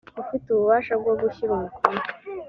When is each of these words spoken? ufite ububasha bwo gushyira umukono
ufite 0.21 0.45
ububasha 0.51 0.93
bwo 1.01 1.13
gushyira 1.21 1.51
umukono 1.57 2.01